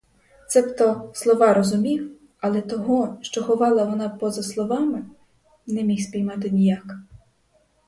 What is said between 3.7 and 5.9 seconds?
вона поза словами, не